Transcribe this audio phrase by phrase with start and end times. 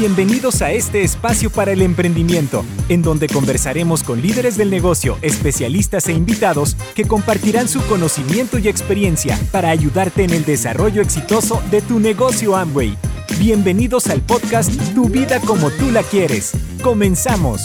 [0.00, 6.08] Bienvenidos a este espacio para el emprendimiento, en donde conversaremos con líderes del negocio, especialistas
[6.08, 11.82] e invitados que compartirán su conocimiento y experiencia para ayudarte en el desarrollo exitoso de
[11.82, 12.96] tu negocio Amway.
[13.38, 16.52] Bienvenidos al podcast Tu vida como tú la quieres.
[16.82, 17.60] Comenzamos.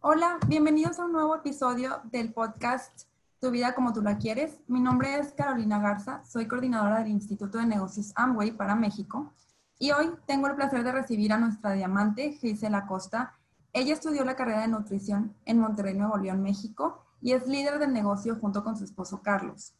[0.00, 3.02] Hola, bienvenidos a un nuevo episodio del podcast
[3.46, 4.58] tu vida como tú la quieres.
[4.66, 9.32] Mi nombre es Carolina Garza, soy coordinadora del Instituto de Negocios Amway para México
[9.78, 13.34] y hoy tengo el placer de recibir a nuestra diamante, Gisela Costa.
[13.72, 17.92] Ella estudió la carrera de nutrición en Monterrey, Nuevo León, México y es líder del
[17.92, 19.74] negocio junto con su esposo Carlos.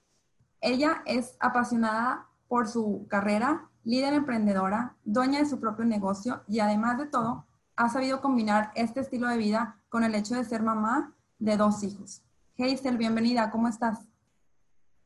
[0.61, 6.99] Ella es apasionada por su carrera, líder emprendedora, dueña de su propio negocio y además
[6.99, 11.15] de todo, ha sabido combinar este estilo de vida con el hecho de ser mamá
[11.41, 12.23] de dos hijos.
[12.59, 13.99] Hazel, bienvenida, ¿cómo estás?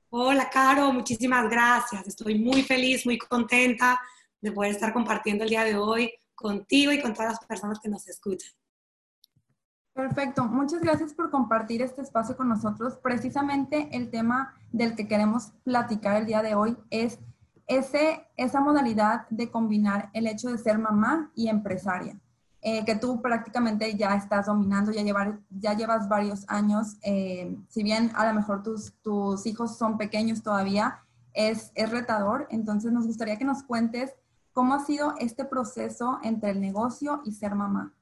[0.08, 2.06] Hola, Caro, muchísimas gracias.
[2.06, 4.00] Estoy muy feliz, muy contenta
[4.40, 7.88] de poder estar compartiendo el día de hoy contigo y con todas las personas que
[7.88, 8.52] nos escuchan.
[9.92, 12.96] Perfecto, muchas gracias por compartir este espacio con nosotros.
[13.02, 17.18] Precisamente el tema del que queremos platicar el día de hoy es
[17.66, 22.20] ese, esa modalidad de combinar el hecho de ser mamá y empresaria.
[22.62, 27.82] Eh, que tú prácticamente ya estás dominando, ya, llevar, ya llevas varios años, eh, si
[27.82, 31.00] bien a lo mejor tus, tus hijos son pequeños todavía,
[31.32, 34.12] es, es retador, entonces nos gustaría que nos cuentes
[34.52, 37.94] cómo ha sido este proceso entre el negocio y ser mamá.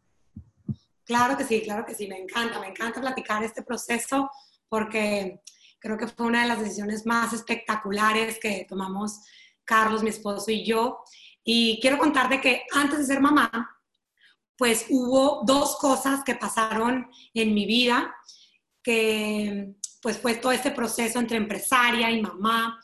[1.05, 4.29] Claro que sí, claro que sí, me encanta, me encanta platicar este proceso
[4.69, 5.41] porque
[5.79, 9.21] creo que fue una de las decisiones más espectaculares que tomamos
[9.65, 10.99] Carlos, mi esposo y yo.
[11.45, 13.78] Y quiero contarte que antes de ser mamá,
[14.59, 18.13] pues hubo dos cosas que pasaron en mi vida,
[18.83, 22.81] que pues fue todo este proceso entre empresaria y mamá.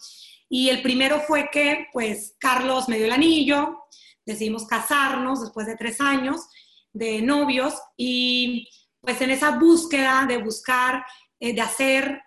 [0.48, 3.86] Y el primero fue que pues Carlos me dio el anillo,
[4.24, 6.48] decidimos casarnos después de tres años
[6.92, 8.68] de novios y
[9.00, 11.04] pues en esa búsqueda de buscar,
[11.40, 12.22] eh, de hacer,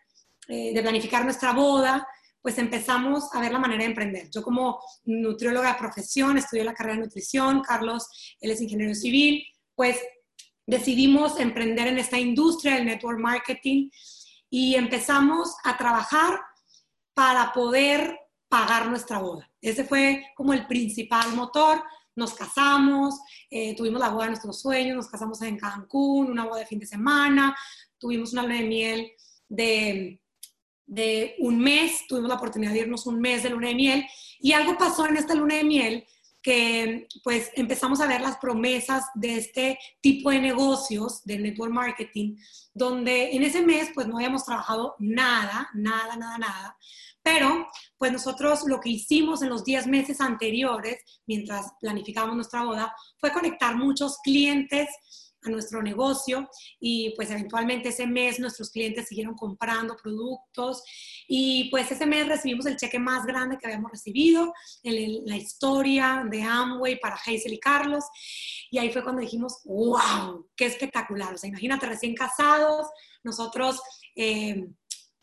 [0.50, 2.06] eh, de planificar nuestra boda,
[2.48, 4.30] pues empezamos a ver la manera de emprender.
[4.32, 8.08] Yo como nutrióloga de profesión, estudié la carrera de nutrición, Carlos,
[8.40, 9.44] él es ingeniero civil,
[9.76, 10.00] pues
[10.66, 13.90] decidimos emprender en esta industria del network marketing
[14.50, 16.40] y empezamos a trabajar
[17.14, 19.52] para poder pagar nuestra boda.
[19.60, 21.84] Ese fue como el principal motor.
[22.16, 23.16] Nos casamos,
[23.50, 26.80] eh, tuvimos la boda de nuestros sueños, nos casamos en Cancún, una boda de fin
[26.80, 27.54] de semana,
[27.98, 29.12] tuvimos una luna de miel
[29.50, 30.22] de
[30.88, 34.06] de un mes, tuvimos la oportunidad de irnos un mes de luna de miel
[34.40, 36.06] y algo pasó en esta luna de miel
[36.42, 42.38] que pues empezamos a ver las promesas de este tipo de negocios de network marketing,
[42.74, 46.78] donde en ese mes pues no habíamos trabajado nada, nada, nada, nada,
[47.22, 47.68] pero
[47.98, 53.34] pues nosotros lo que hicimos en los 10 meses anteriores, mientras planificábamos nuestra boda, fue
[53.34, 54.88] conectar muchos clientes
[55.50, 56.50] nuestro negocio
[56.80, 60.84] y pues eventualmente ese mes nuestros clientes siguieron comprando productos
[61.28, 64.54] y pues ese mes recibimos el cheque más grande que habíamos recibido
[64.84, 68.04] en la historia de Amway para Hazel y Carlos
[68.72, 72.88] y ahí fue cuando dijimos, wow, qué espectacular, o sea, imagínate recién casados,
[73.24, 73.82] nosotros...
[74.16, 74.68] Eh,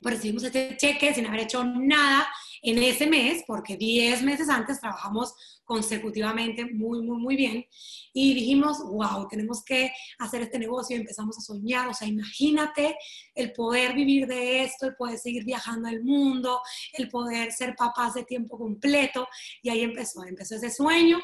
[0.05, 2.29] pues recibimos este cheque sin haber hecho nada
[2.61, 5.35] en ese mes, porque 10 meses antes trabajamos
[5.65, 7.65] consecutivamente muy, muy, muy bien.
[8.13, 11.89] Y dijimos, wow, tenemos que hacer este negocio y empezamos a soñar.
[11.89, 12.99] O sea, imagínate
[13.35, 16.61] el poder vivir de esto, el poder seguir viajando al mundo,
[16.93, 19.27] el poder ser papás de tiempo completo.
[19.63, 21.19] Y ahí empezó, empezó ese sueño.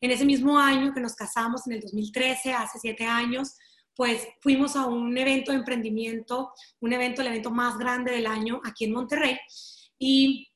[0.00, 3.56] En ese mismo año que nos casamos, en el 2013, hace siete años,
[3.96, 8.60] pues fuimos a un evento de emprendimiento, un evento, el evento más grande del año
[8.64, 9.38] aquí en Monterrey,
[9.98, 10.48] y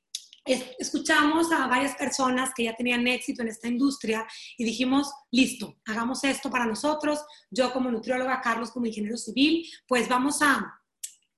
[0.45, 6.25] escuchamos a varias personas que ya tenían éxito en esta industria y dijimos, listo, hagamos
[6.25, 10.77] esto para nosotros, yo como nutrióloga, Carlos como ingeniero civil, pues vamos a...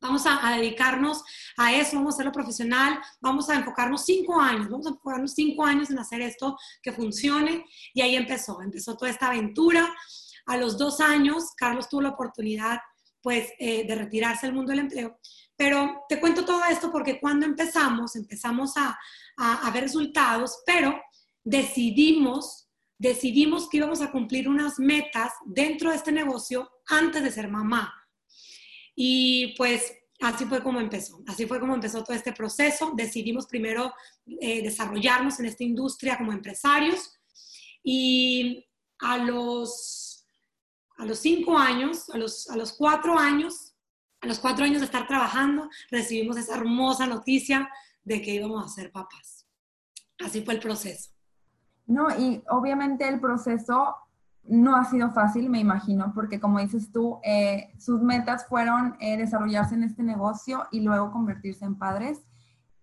[0.05, 1.23] Vamos a, dedicarnos
[1.57, 5.65] a eso, vamos a hacerlo profesional, vamos a enfocarnos cinco años, vamos a enfocarnos cinco
[5.65, 7.65] años en hacer esto que funcione.
[7.95, 9.89] Y ahí empezó, empezó toda esta aventura.
[10.47, 12.79] A los dos años, Carlos tuvo la oportunidad
[13.23, 15.19] pues eh, de retirarse del mundo del empleo.
[15.57, 18.99] Pero te cuento todo esto porque cuando empezamos, empezamos a,
[19.37, 21.01] a, ver resultados, pero
[21.45, 22.69] decidimos,
[22.99, 27.95] decidimos que íbamos a cumplir unas metas dentro de este negocio antes de ser mamá.
[28.97, 32.93] Y pues así fue como empezó, así fue como empezó todo este proceso.
[32.97, 33.95] Decidimos primero
[34.41, 37.19] eh, desarrollarnos en esta industria como empresarios
[37.85, 38.67] y
[38.99, 40.12] a los
[41.03, 43.75] a los cinco años, a los, a los cuatro años,
[44.21, 47.69] a los cuatro años de estar trabajando, recibimos esa hermosa noticia
[48.05, 49.45] de que íbamos a ser papás.
[50.25, 51.11] Así fue el proceso.
[51.87, 53.97] No, y obviamente el proceso
[54.45, 59.17] no ha sido fácil, me imagino, porque como dices tú, eh, sus metas fueron eh,
[59.17, 62.23] desarrollarse en este negocio y luego convertirse en padres.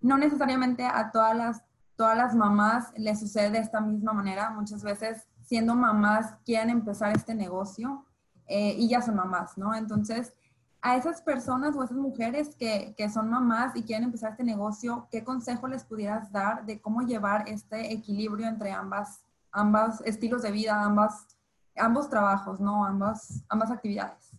[0.02, 1.64] No necesariamente a todas las,
[1.96, 4.50] todas las mamás les sucede de esta misma manera.
[4.50, 8.06] Muchas veces, siendo mamás, quieren empezar este negocio
[8.50, 9.76] eh, y ya son mamás, ¿no?
[9.76, 10.34] Entonces,
[10.82, 15.08] a esas personas o esas mujeres que, que, son mamás y quieren empezar este negocio,
[15.12, 20.52] ¿qué consejo les pudieras dar de cómo llevar este equilibrio entre ambas, ambas estilos de
[20.52, 21.28] vida, ambas,
[21.76, 22.86] ambos trabajos, ¿no?
[22.86, 24.32] Ambas, ambas actividades?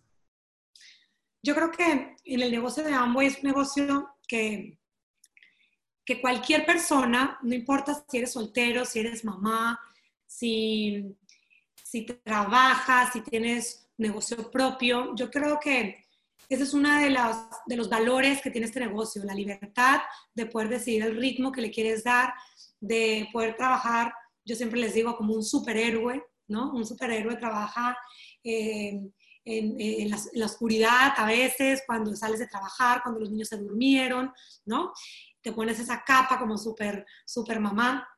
[1.42, 4.78] Yo creo que en el negocio de Amway es un negocio que,
[6.04, 9.78] que cualquier persona, no importa si eres soltero, si eres mamá,
[10.26, 11.16] si,
[11.84, 16.04] si trabajas, si tienes negocio propio, yo creo que
[16.48, 17.16] ese es uno de,
[17.66, 20.00] de los valores que tiene este negocio, la libertad
[20.34, 22.34] de poder decidir el ritmo que le quieres dar,
[22.80, 24.12] de poder trabajar,
[24.44, 26.72] yo siempre les digo, como un superhéroe, ¿no?
[26.72, 27.96] Un superhéroe trabaja
[28.42, 29.12] en,
[30.34, 34.32] la, oscuridad a veces, cuando sales de trabajar, cuando los niños se durmieron,
[34.64, 34.92] ¿no?
[35.42, 38.08] Te pones esa capa como super, super mamá.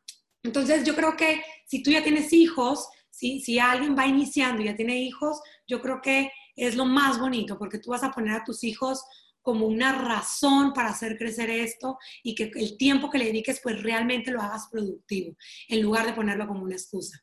[0.42, 4.64] Entonces yo creo que si tú ya tienes hijos, si, si alguien va iniciando y
[4.64, 8.34] ya tiene hijos, yo creo que es lo más bonito porque tú vas a poner
[8.34, 9.04] a tus hijos
[9.42, 13.82] como una razón para hacer crecer esto y que el tiempo que le dediques pues
[13.82, 15.36] realmente lo hagas productivo
[15.68, 17.18] en lugar de ponerlo como una excusa.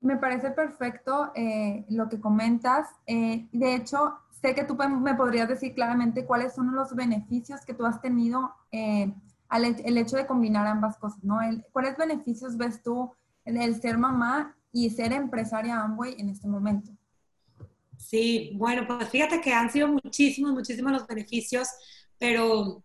[0.00, 2.88] Me parece perfecto eh, lo que comentas.
[3.06, 7.74] Eh, de hecho, sé que tú me podrías decir claramente cuáles son los beneficios que
[7.74, 9.12] tú has tenido eh,
[9.48, 11.38] al el hecho de combinar ambas cosas, ¿no?
[11.72, 13.12] ¿Cuáles beneficios ves tú
[13.46, 16.92] el ser mamá y ser empresaria Amway en este momento?
[17.98, 21.68] Sí, bueno, pues fíjate que han sido muchísimos, muchísimos los beneficios,
[22.18, 22.84] pero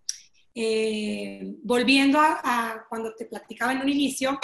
[0.53, 4.39] eh, volviendo a, cuando te platicaba en un inicio,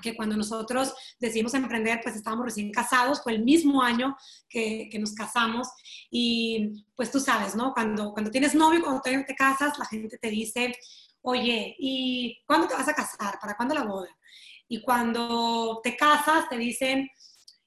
[0.00, 4.16] que cuando nosotros decidimos emprender, pues estábamos recién casados, fue el mismo año
[4.48, 5.68] que, nos casamos
[6.10, 7.72] y pues tú sabes, ¿no?
[7.72, 10.72] Cuando, cuando tienes novio, cuando te, te casas, la gente te dice,
[11.22, 13.40] oye, ¿y cuándo te vas a casar?
[13.40, 14.08] ¿Para cuándo la boda?
[14.68, 17.08] Y cuando te casas, te dicen,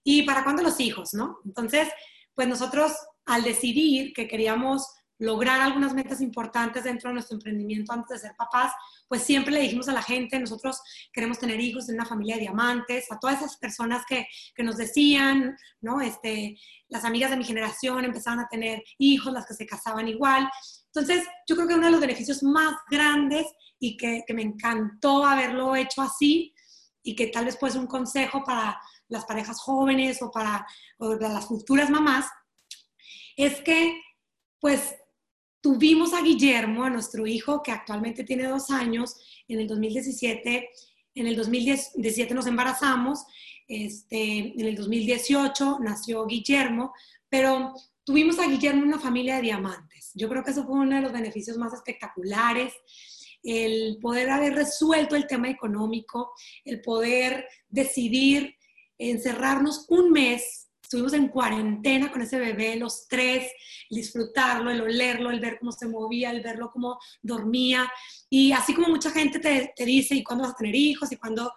[0.03, 1.13] ¿y para cuándo los hijos?
[1.13, 1.39] ¿No?
[1.45, 1.87] Entonces,
[2.33, 2.93] pues nosotros
[3.25, 4.87] al decidir que queríamos
[5.17, 8.73] lograr algunas metas importantes dentro de nuestro emprendimiento antes de ser papás,
[9.07, 10.81] pues siempre le dijimos a la gente, nosotros
[11.13, 14.75] queremos tener hijos en una familia de diamantes, a todas esas personas que, que, nos
[14.75, 16.01] decían, ¿no?
[16.01, 16.57] Este,
[16.89, 20.49] las amigas de mi generación empezaban a tener hijos, las que se casaban igual.
[20.87, 23.45] Entonces, yo creo que uno de los beneficios más grandes
[23.79, 26.53] y que, que me encantó haberlo hecho así
[27.05, 30.65] y que tal vez puede ser un consejo para las parejas jóvenes o para,
[30.99, 32.25] las futuras mamás,
[33.37, 34.01] es que
[34.59, 34.95] pues
[35.61, 39.15] tuvimos a Guillermo, a nuestro hijo, que actualmente tiene dos años,
[39.47, 40.69] en el 2017,
[41.13, 43.23] en el 2017 nos embarazamos,
[43.67, 46.91] este, en el 2018 nació Guillermo,
[47.29, 47.73] pero
[48.03, 50.11] tuvimos a Guillermo una familia de diamantes.
[50.15, 52.73] Yo creo que eso fue uno de los beneficios más espectaculares,
[53.45, 56.33] el poder haber resuelto el tema económico,
[56.65, 58.55] el poder decidir
[58.97, 63.51] encerrarnos un mes, estuvimos en cuarentena con ese bebé, los tres,
[63.89, 67.91] disfrutarlo, el olerlo, el ver cómo se movía, el verlo cómo dormía.
[68.29, 71.11] Y así como mucha gente te, te dice, ¿y cuándo vas a tener hijos?
[71.11, 71.51] ¿Y cuándo,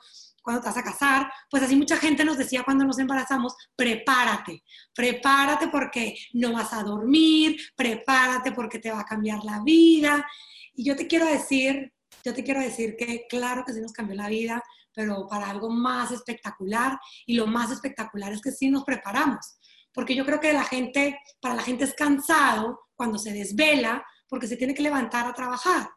[0.49, 1.31] cuándo te vas a casar?
[1.50, 4.64] Pues así mucha gente nos decía cuando nos embarazamos, prepárate,
[4.95, 10.26] prepárate porque no vas a dormir, prepárate porque te va a cambiar la vida.
[10.73, 11.93] Y yo te quiero decir,
[12.25, 14.62] yo te quiero decir que claro que sí nos cambió la vida,
[14.95, 16.99] pero para algo más espectacular.
[17.26, 19.59] Y lo más espectacular es que sí nos preparamos,
[19.93, 24.47] porque yo creo que la gente, para la gente es cansado cuando se desvela porque
[24.47, 25.90] se tiene que levantar a trabajar.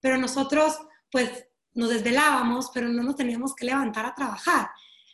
[0.00, 0.78] Pero nosotros,
[1.10, 1.47] pues,
[1.78, 4.68] nos desvelábamos, pero no nos teníamos que levantar a trabajar.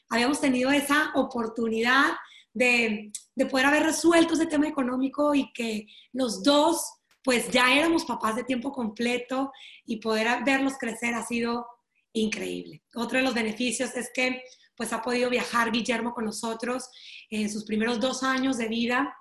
[0.09, 2.13] Habíamos tenido esa oportunidad
[2.55, 6.83] de, de poder haber resuelto ese tema económico y que los dos,
[7.23, 9.53] pues, ya éramos papás de tiempo completo
[9.85, 11.67] y poder verlos crecer ha sido
[12.15, 12.83] increíble.
[12.95, 14.43] Otro de los beneficios es que
[14.75, 16.89] pues ha podido viajar Guillermo con nosotros
[17.29, 19.15] en sus primeros dos años de vida.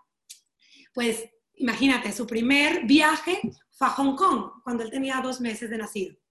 [0.94, 5.78] Pues imagínate, su primer viaje fue a Hong Kong cuando él tenía dos meses de
[5.78, 6.23] nacido.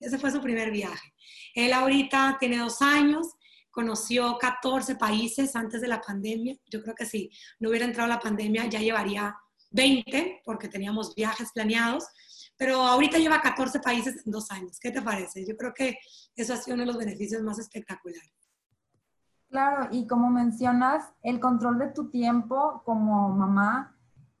[0.00, 1.14] Ese fue su primer viaje.
[1.54, 3.34] Él ahorita tiene dos años,
[3.70, 6.56] conoció 14 países antes de la pandemia.
[6.66, 9.36] Yo creo que si no hubiera entrado la pandemia ya llevaría
[9.70, 12.04] 20 porque teníamos viajes planeados
[12.56, 14.78] pero ahorita lleva 14 países en dos años.
[14.80, 15.44] ¿Qué te parece?
[15.46, 15.98] Yo creo que
[16.36, 18.32] eso ha sido uno de los beneficios más espectaculares.
[19.48, 23.96] Claro, y como mencionas, el control de tu tiempo como mamá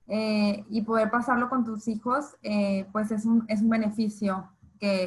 [0.08, 4.50] eh, y poder pasarlo con tus hijos, eh, pues es un, es un beneficio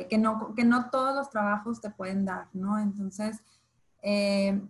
[0.10, 2.80] que, no, que no todos los trabajos te pueden dar, ¿no?
[2.80, 3.44] Entonces,
[4.02, 4.62] eh,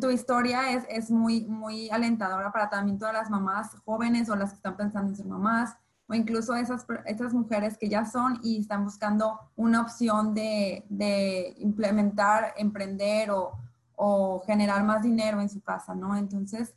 [0.00, 4.50] tu historia es, es, muy, muy alentadora para también todas las mamás jóvenes o las
[4.50, 5.76] que están pensando en ser mamás,
[6.08, 11.54] o incluso esas, esas mujeres que ya son y están buscando una opción de, de
[11.58, 13.52] implementar, emprender o,
[13.94, 16.16] o, generar más dinero en su casa, ¿no?
[16.16, 16.74] Entonces,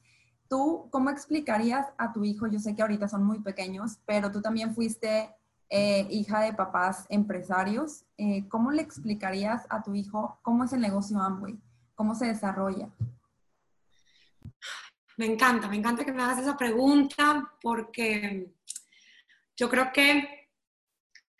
[0.47, 2.45] ¿tú cómo explicarías a tu hijo?
[2.45, 5.33] Yo sé que ahorita son muy pequeños, pero tú también fuiste
[5.69, 8.05] eh, hija de papás empresarios.
[8.17, 11.59] Eh, ¿Cómo le explicarías a tu hijo cómo es el negocio Amway?
[11.95, 12.89] ¿Cómo se desarrolla?
[15.17, 18.53] Me encanta, me encanta que me hagas esa pregunta porque
[19.55, 20.49] yo creo que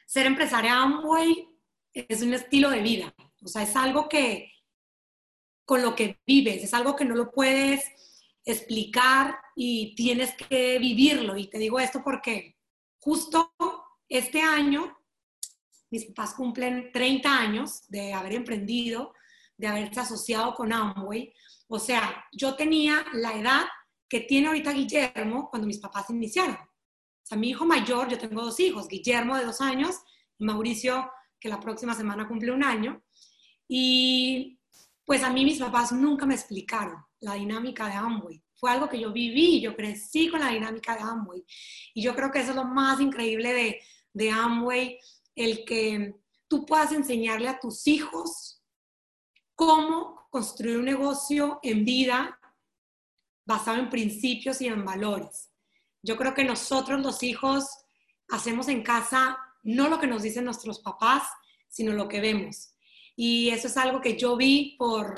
[0.05, 1.50] ser empresaria Amway
[1.91, 3.13] es un estilo de vida,
[3.44, 4.51] o sea, es algo que
[5.65, 7.84] con lo que vives, es algo que no lo puedes
[8.46, 11.36] explicar y tienes que vivirlo.
[11.38, 12.55] Y te digo esto porque
[13.00, 13.51] justo
[14.10, 14.96] este año
[15.96, 19.14] mis papás cumplen 30 años de haber emprendido,
[19.56, 21.34] de haberse asociado con Amway.
[21.68, 23.66] O sea, yo tenía la edad
[24.10, 26.56] que tiene ahorita Guillermo cuando mis papás iniciaron.
[26.56, 29.96] O sea, mi hijo mayor, yo tengo dos hijos, Guillermo de dos años
[30.38, 31.10] y Mauricio,
[31.40, 33.02] que la próxima semana cumple un año.
[33.68, 34.60] Y
[35.06, 38.44] pues a mí mis papás nunca me explicaron la dinámica de Amway.
[38.56, 41.44] Fue algo que yo viví, yo crecí con la dinámica de Amway.
[41.94, 43.82] Y yo creo que eso es lo más increíble de,
[44.16, 45.00] de Amway,
[45.36, 46.16] el que
[46.48, 48.64] tú puedas enseñarle a tus hijos
[49.54, 52.40] cómo construir un negocio en vida
[53.46, 55.52] basado en principios y en valores.
[56.02, 57.66] Yo creo que nosotros los hijos
[58.30, 61.24] hacemos en casa no lo que nos dicen nuestros papás,
[61.68, 62.74] sino lo que vemos.
[63.18, 65.16] Y eso es algo que yo vi por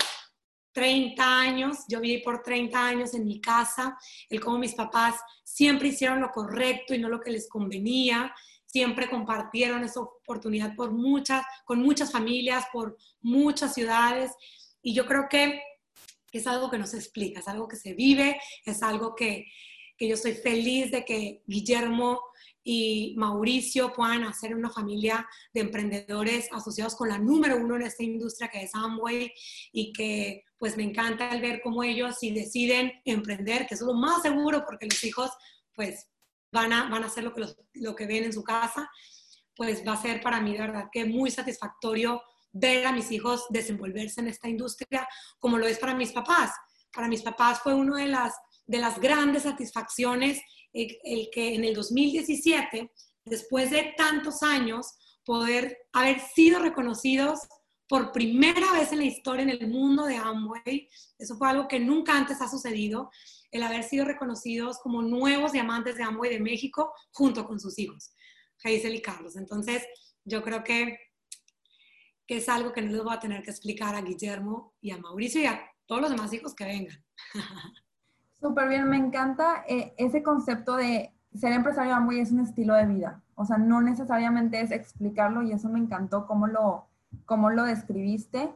[0.72, 3.96] 30 años, yo vi por 30 años en mi casa,
[4.28, 8.34] el cómo mis papás siempre hicieron lo correcto y no lo que les convenía,
[8.68, 14.32] siempre compartieron esa oportunidad por muchas, con muchas familias, por muchas ciudades.
[14.82, 15.60] Y yo creo que
[16.32, 19.46] es algo que no se explica, es algo que se vive, es algo que,
[19.96, 22.20] que yo estoy feliz de que Guillermo
[22.62, 28.02] y Mauricio puedan hacer una familia de emprendedores asociados con la número uno en esta
[28.02, 29.32] industria que es Amway
[29.72, 33.94] y que pues me encanta el ver cómo ellos si deciden emprender, que es lo
[33.94, 35.30] más seguro porque los hijos
[35.74, 36.08] pues
[36.52, 38.90] van a, van a hacer lo que, lo que ven en su casa,
[39.54, 43.46] pues va a ser para mí de verdad que muy satisfactorio ver a mis hijos
[43.50, 45.06] desenvolverse en esta industria
[45.38, 46.52] como lo es para mis papás.
[46.92, 48.34] Para mis papás fue una de las
[48.68, 50.40] de las grandes satisfacciones
[50.72, 52.92] el, que en el 2017,
[53.24, 54.92] después de tantos años,
[55.24, 57.40] poder haber sido reconocidos
[57.88, 60.88] por primera vez en la historia en el mundo de Amway.
[61.18, 63.10] Eso fue algo que nunca antes ha sucedido,
[63.50, 68.12] el haber sido reconocidos como nuevos diamantes de Amway de México junto con sus hijos,
[68.62, 69.36] Hazel y Carlos.
[69.36, 69.82] Entonces,
[70.24, 70.98] yo creo que,
[72.26, 74.98] que es algo que no les voy a tener que explicar a Guillermo y a
[74.98, 77.02] Mauricio y a todos los demás hijos que vengan.
[78.40, 82.86] Súper bien, me encanta eh, ese concepto de ser empresario Amway es un estilo de
[82.86, 83.22] vida.
[83.34, 86.87] O sea, no necesariamente es explicarlo y eso me encantó cómo lo,
[87.24, 88.54] cómo lo describiste.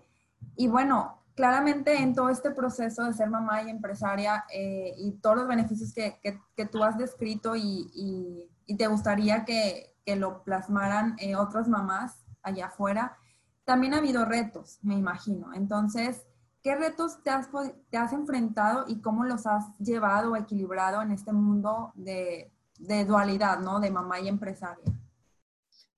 [0.56, 5.37] Y bueno, claramente en todo este proceso de ser mamá y empresaria eh, y todos
[5.37, 11.14] los beneficios que, que, tú has descrito y, y, te gustaría que, que lo plasmaran
[11.18, 13.18] eh, otras mamás allá afuera,
[13.64, 15.52] también ha habido retos, me imagino.
[15.52, 16.25] Entonces,
[16.62, 17.49] ¿Qué retos te has,
[17.90, 23.04] te has enfrentado y cómo los has llevado o equilibrado en este mundo de, de
[23.04, 23.80] dualidad, ¿no?
[23.80, 24.85] De mamá y empresaria.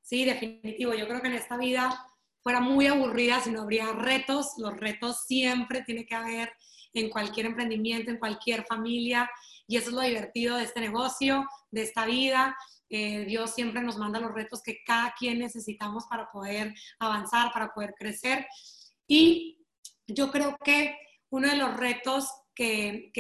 [0.01, 0.95] Sí, definitivo.
[0.95, 1.91] Yo creo que en esta vida
[2.45, 4.53] fuera muy aburrida si no habría retos.
[4.59, 6.53] Los retos siempre tiene que haber
[6.93, 9.29] en cualquier emprendimiento, en cualquier familia.
[9.67, 12.55] Y eso es lo divertido de este negocio, de esta vida.
[12.91, 17.73] Eh, Dios siempre nos manda los retos que cada quien necesitamos para poder avanzar, para
[17.73, 18.47] poder crecer.
[19.09, 19.65] Y
[20.07, 20.97] yo creo que
[21.31, 23.11] uno de los retos que,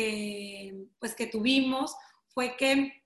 [0.98, 1.96] pues que tuvimos
[2.28, 3.03] fue que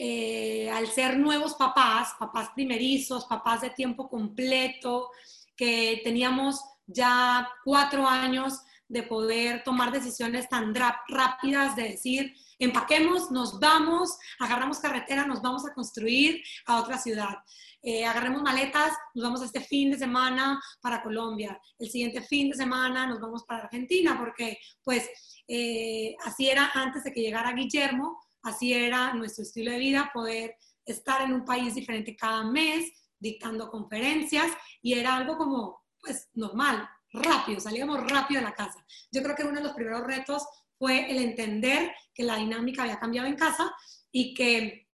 [0.00, 5.10] eh, al ser nuevos papás, papás primerizos, papás de tiempo completo,
[5.56, 10.72] que teníamos ya cuatro años de poder tomar decisiones tan
[11.08, 17.34] rápidas, de decir, empaquemos, nos vamos, agarramos carretera, nos vamos a construir a otra ciudad.
[17.82, 22.56] Eh, agarremos maletas, nos vamos este fin de semana para Colombia, el siguiente fin de
[22.56, 25.08] semana nos vamos para Argentina, porque pues
[25.48, 30.56] eh, así era antes de que llegara Guillermo, así era nuestro estilo de vida, poder
[30.84, 34.50] estar en un país diferente cada mes, dictando conferencias,
[34.82, 38.84] y era algo como, pues, normal, rápido, salíamos rápido de la casa.
[39.10, 40.46] Yo creo que uno de los primeros retos
[40.78, 43.74] fue el entender que la dinámica había cambiado en casa
[44.12, 44.88] y que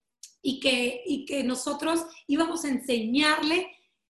[0.46, 3.66] y que, y que nosotros íbamos a enseñarle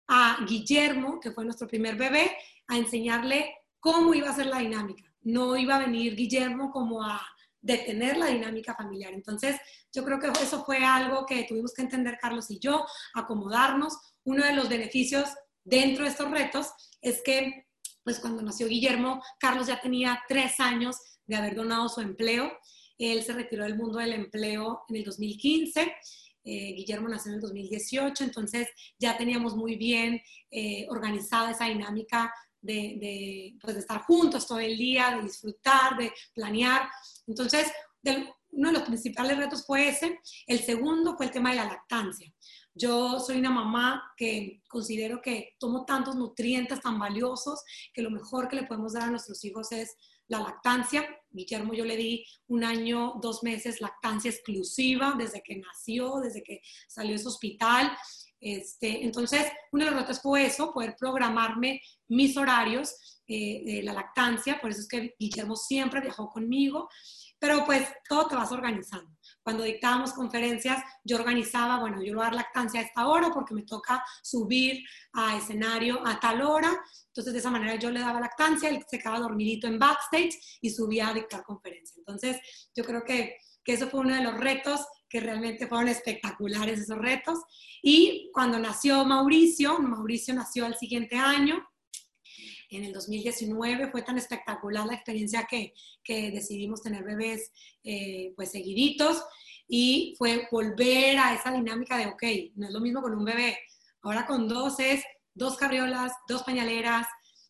[0.07, 2.35] a Guillermo, que fue nuestro primer bebé,
[2.67, 5.03] a enseñarle cómo iba a ser la dinámica.
[5.21, 7.21] No iba a venir Guillermo como a
[7.63, 9.13] detener la dinámica familiar.
[9.13, 9.55] Entonces,
[9.91, 13.97] yo creo que eso fue algo que tuvimos que entender Carlos y yo, acomodarnos.
[14.25, 15.29] Uno de los beneficios
[15.63, 16.67] dentro de estos retos
[17.01, 17.65] es que,
[18.03, 22.51] pues cuando nació Guillermo, Carlos ya tenía tres años de haber donado su empleo.
[22.97, 25.95] Él se retiró del mundo del empleo en el 2015.
[26.45, 28.67] Eh, Guillermo nació en el 2018, entonces
[28.99, 34.77] ya teníamos muy bien eh, organizada esa dinámica de, pues, de, estar juntos todo el
[34.77, 36.89] día, de disfrutar, de planear.
[37.27, 37.71] Entonces,
[38.51, 40.19] uno de los principales retos fue ese.
[40.47, 42.33] El segundo fue el tema de la lactancia.
[42.75, 47.61] Yo soy una mamá que considero que tomo tantos nutrientes tan valiosos
[47.93, 49.95] que lo mejor que le podemos dar a nuestros hijos es
[50.27, 51.05] la lactancia.
[51.29, 56.61] Guillermo yo le di un año, dos meses lactancia exclusiva desde que nació, desde que
[56.87, 57.95] salió de su hospital.
[58.43, 63.93] Este, entonces, uno de los retos fue eso, poder programarme mis horarios eh, de la
[63.93, 66.89] lactancia, por eso es que Guillermo siempre viajó conmigo,
[67.39, 69.09] pero pues todo te vas organizando.
[69.41, 73.53] Cuando dictábamos conferencias, yo organizaba, bueno, yo voy a dar lactancia a esta hora porque
[73.53, 74.83] me toca subir
[75.13, 76.71] a escenario a tal hora,
[77.07, 80.69] entonces de esa manera yo le daba lactancia, él se quedaba dormidito en backstage y
[80.69, 81.95] subía a dictar conferencia.
[81.97, 82.41] Entonces,
[82.75, 86.97] yo creo que, que eso fue uno de los retos que realmente fueron espectaculares esos
[86.97, 87.37] retos.
[87.83, 91.63] Y cuando nació Mauricio, Mauricio nació al siguiente año,
[92.71, 97.51] en el 2019 fue tan espectacular la experiencia que, que decidimos tener bebés
[97.83, 99.23] eh, pues seguiditos
[99.67, 102.23] y fue volver a esa dinámica de, ok,
[102.55, 103.59] no es lo mismo con un bebé,
[104.01, 105.03] ahora con dos es
[105.35, 107.05] dos carriolas, dos pañaleras,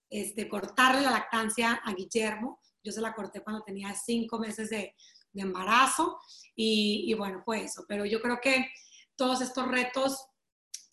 [0.10, 4.94] este, cortarle la lactancia a Guillermo, yo se la corté cuando tenía cinco meses de,
[5.34, 6.20] de embarazo
[6.56, 7.86] y, bueno, fue eso.
[7.88, 8.68] Pero yo creo que
[9.16, 10.26] todos estos retos,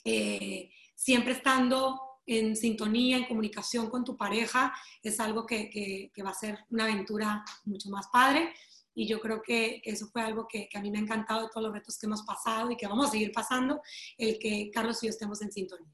[0.05, 4.73] eh, siempre estando en sintonía, en comunicación con tu pareja,
[5.03, 8.53] es algo que, va a ser una aventura mucho más padre.
[8.95, 11.67] Y yo creo que eso fue algo que, a mí me ha encantado de todos
[11.67, 13.81] los retos que hemos pasado y que vamos a seguir pasando,
[14.19, 15.93] el que Carlos y yo estemos en sintonía.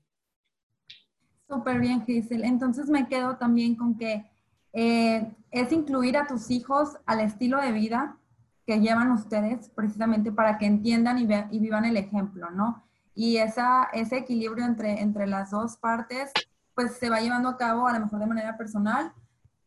[1.49, 2.47] Súper bien, Giselle.
[2.47, 4.25] Entonces me quedo también con que
[4.73, 8.19] eh, es incluir a tus hijos al estilo de vida
[8.67, 12.85] que llevan ustedes precisamente para que entiendan y, y vivan el ejemplo, ¿no?
[13.15, 16.33] Y esa, ese equilibrio entre, entre las dos partes,
[16.75, 19.13] pues se va llevando a cabo a lo mejor de manera personal,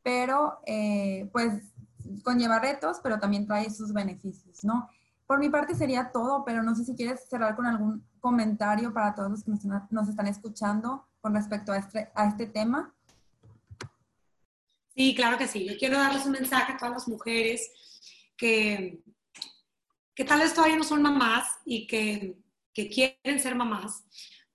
[0.03, 1.63] pero eh, pues
[2.23, 4.89] conlleva retos, pero también trae sus beneficios, ¿no?
[5.25, 9.15] Por mi parte sería todo, pero no sé si quieres cerrar con algún comentario para
[9.15, 12.93] todos los que nos, nos están escuchando con respecto a este, a este tema.
[14.95, 15.65] Sí, claro que sí.
[15.65, 17.71] Yo quiero darles un mensaje a todas las mujeres
[18.39, 19.03] que,
[20.15, 22.37] que tal vez todavía no son mamás y que,
[22.73, 24.05] que quieren ser mamás,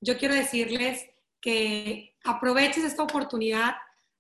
[0.01, 1.07] yo quiero decirles
[1.41, 3.77] que aproveches esta oportunidad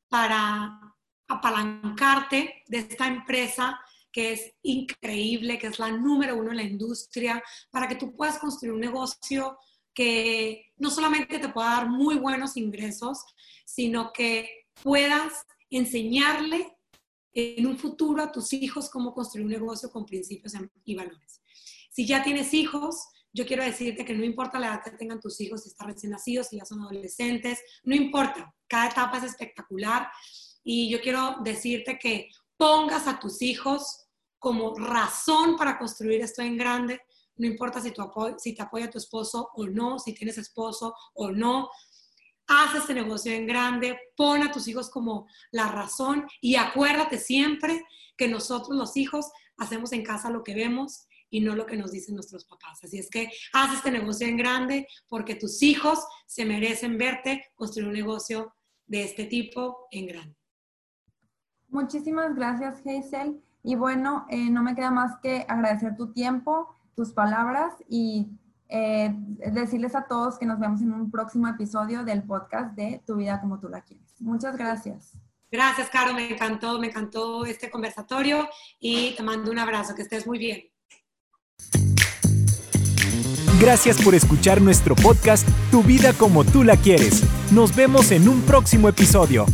[0.08, 0.78] para
[1.26, 3.80] apalancarte de esta empresa
[4.12, 8.38] que es increíble, que es la número uno en la industria, para que tú puedas
[8.38, 9.58] construir un negocio
[9.92, 13.24] que no solamente te pueda dar muy buenos ingresos,
[13.64, 16.76] sino que puedas enseñarle
[17.34, 21.40] en un futuro a tus hijos cómo construir un negocio con principios y valores.
[21.90, 25.40] Si ya tienes hijos, yo quiero decirte que no importa la edad que tengan tus
[25.40, 30.08] hijos, si están recién nacidos, si ya son adolescentes, no importa, cada etapa es espectacular
[30.62, 34.06] y yo quiero decirte que pongas a tus hijos
[34.38, 37.00] como razón para construir esto en grande,
[37.36, 38.02] no importa si, tu
[38.38, 41.68] si te apoya tu esposo o no, si tienes esposo o no,
[42.46, 47.82] haz este negocio en grande, pon a tus hijos como la razón y acuérdate siempre
[48.16, 51.90] que nosotros los hijos hacemos en casa lo que vemos y no lo que nos
[51.90, 52.84] dicen nuestros papás.
[52.84, 57.88] Así es que haz este negocio en grande porque tus hijos se merecen verte construir
[57.88, 58.54] un negocio
[58.86, 60.36] de este tipo en grande.
[61.68, 63.42] Muchísimas gracias, Hazel.
[63.64, 68.28] Y bueno, eh, no me queda más que agradecer tu tiempo, tus palabras y
[68.76, 69.14] eh,
[69.52, 73.40] decirles a todos que nos vemos en un próximo episodio del podcast de Tu vida
[73.40, 74.20] como tú la quieres.
[74.20, 75.12] Muchas gracias.
[75.48, 78.48] Gracias, Caro, me encantó, me encantó este conversatorio
[78.80, 80.64] y te mando un abrazo, que estés muy bien.
[83.60, 87.22] Gracias por escuchar nuestro podcast Tu vida como tú la quieres.
[87.52, 89.46] Nos vemos en un próximo episodio.